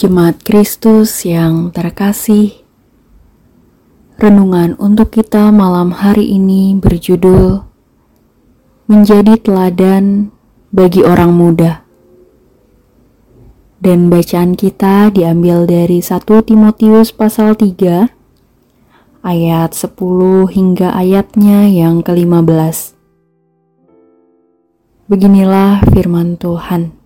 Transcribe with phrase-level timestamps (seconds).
[0.00, 2.64] Jemaat Kristus yang terkasih,
[4.16, 7.60] renungan untuk kita malam hari ini berjudul
[8.88, 10.32] Menjadi Teladan
[10.72, 11.84] bagi Orang Muda.
[13.76, 18.08] Dan bacaan kita diambil dari 1 Timotius pasal 3
[19.20, 20.00] ayat 10
[20.48, 22.96] hingga ayatnya yang ke-15.
[25.12, 26.99] Beginilah firman Tuhan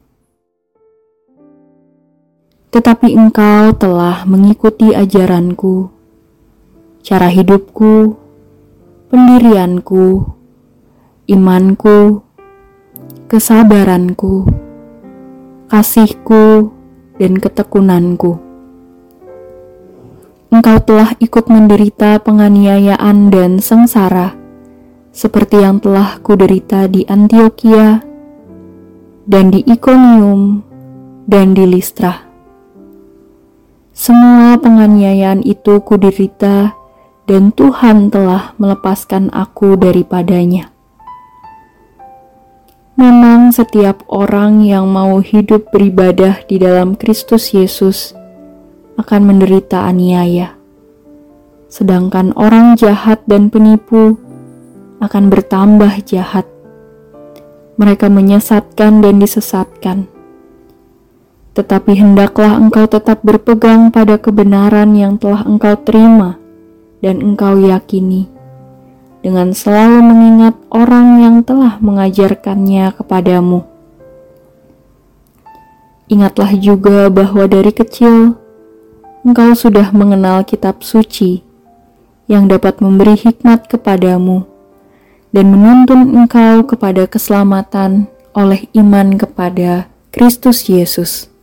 [2.75, 5.95] tetapi engkau telah mengikuti ajaranku,
[7.07, 8.19] cara hidupku,
[9.15, 10.27] pendirianku,
[11.31, 12.27] imanku,
[13.31, 14.51] kesabaranku,
[15.71, 16.75] kasihku,
[17.15, 18.43] dan ketekunanku.
[20.51, 24.35] Engkau telah ikut menderita penganiayaan dan sengsara,
[25.15, 28.03] seperti yang telah kuderita di Antioquia
[29.31, 30.67] dan di Iconium
[31.31, 32.34] dan di Listra
[33.95, 36.75] semua penganiayaan itu kuderita
[37.31, 40.75] dan Tuhan telah melepaskan aku daripadanya.
[42.99, 48.19] Memang setiap orang yang mau hidup beribadah di dalam Kristus Yesus
[48.99, 50.59] akan menderita aniaya.
[51.71, 54.19] Sedangkan orang jahat dan penipu
[54.99, 56.51] akan bertambah jahat.
[57.79, 60.14] Mereka menyesatkan dan disesatkan
[61.55, 66.35] tetapi hendaklah engkau tetap berpegang pada kebenaran yang telah engkau terima
[66.99, 68.27] dan engkau yakini,
[69.23, 73.63] dengan selalu mengingat orang yang telah mengajarkannya kepadamu.
[76.11, 78.37] Ingatlah juga bahwa dari kecil
[79.25, 81.41] engkau sudah mengenal kitab suci
[82.29, 84.45] yang dapat memberi hikmat kepadamu
[85.33, 91.34] dan menuntun engkau kepada keselamatan oleh iman kepada Kristus Yesus.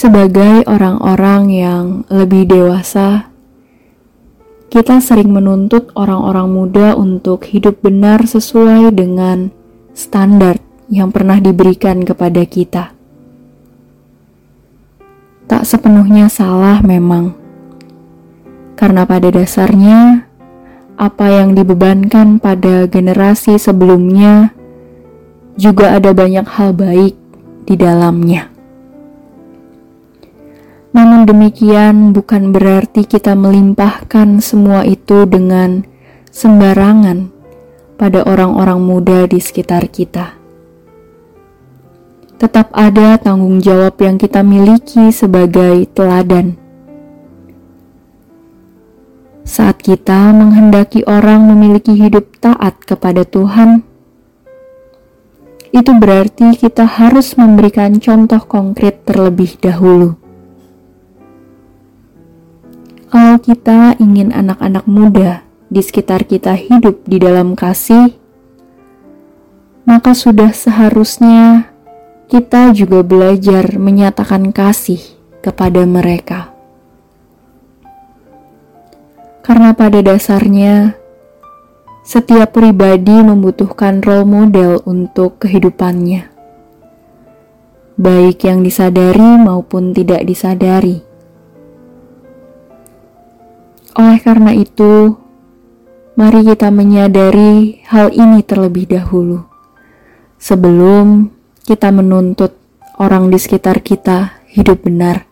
[0.00, 3.28] Sebagai orang-orang yang lebih dewasa,
[4.72, 9.52] kita sering menuntut orang-orang muda untuk hidup benar sesuai dengan
[9.92, 10.56] standar
[10.88, 12.96] yang pernah diberikan kepada kita.
[15.44, 17.36] Tak sepenuhnya salah, memang,
[18.80, 20.24] karena pada dasarnya
[20.96, 24.56] apa yang dibebankan pada generasi sebelumnya
[25.60, 27.20] juga ada banyak hal baik
[27.68, 28.49] di dalamnya.
[31.20, 35.84] Namun demikian bukan berarti kita melimpahkan semua itu dengan
[36.32, 37.28] sembarangan
[38.00, 40.32] pada orang-orang muda di sekitar kita.
[42.40, 46.56] Tetap ada tanggung jawab yang kita miliki sebagai teladan.
[49.44, 53.84] Saat kita menghendaki orang memiliki hidup taat kepada Tuhan,
[55.68, 60.29] itu berarti kita harus memberikan contoh konkret terlebih dahulu.
[63.10, 68.14] Kalau kita ingin anak-anak muda di sekitar kita hidup di dalam kasih,
[69.82, 71.74] maka sudah seharusnya
[72.30, 75.02] kita juga belajar menyatakan kasih
[75.42, 76.54] kepada mereka.
[79.42, 80.94] Karena pada dasarnya,
[82.06, 86.30] setiap pribadi membutuhkan role model untuk kehidupannya,
[87.98, 91.09] baik yang disadari maupun tidak disadari.
[94.00, 95.12] Oleh karena itu,
[96.16, 99.44] mari kita menyadari hal ini terlebih dahulu
[100.40, 101.28] sebelum
[101.68, 102.56] kita menuntut
[102.96, 105.28] orang di sekitar kita hidup benar.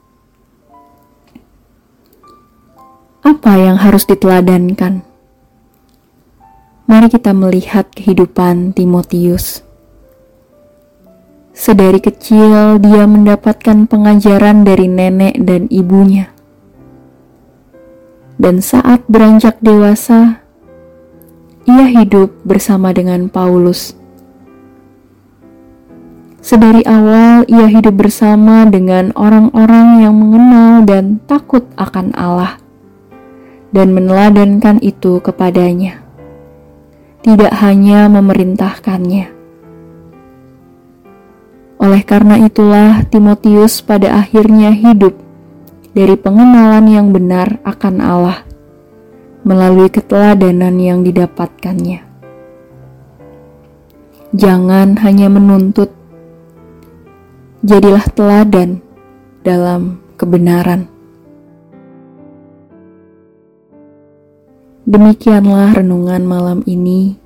[3.24, 5.00] Apa yang harus diteladankan?
[6.84, 9.64] Mari kita melihat kehidupan Timotius.
[11.56, 16.36] Sedari kecil, dia mendapatkan pengajaran dari nenek dan ibunya
[18.38, 20.38] dan saat beranjak dewasa,
[21.66, 23.98] ia hidup bersama dengan Paulus.
[26.38, 32.56] Sedari awal, ia hidup bersama dengan orang-orang yang mengenal dan takut akan Allah,
[33.74, 36.00] dan meneladankan itu kepadanya,
[37.26, 39.34] tidak hanya memerintahkannya.
[41.78, 45.27] Oleh karena itulah, Timotius pada akhirnya hidup
[45.98, 48.46] dari pengenalan yang benar akan Allah
[49.42, 52.06] melalui keteladanan yang didapatkannya.
[54.30, 55.90] Jangan hanya menuntut,
[57.66, 58.78] jadilah teladan
[59.42, 60.86] dalam kebenaran.
[64.86, 67.18] Demikianlah renungan malam ini.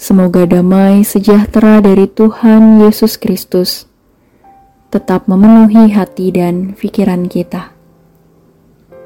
[0.00, 3.84] Semoga damai sejahtera dari Tuhan Yesus Kristus
[4.88, 7.79] tetap memenuhi hati dan pikiran kita.